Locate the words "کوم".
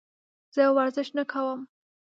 1.31-1.59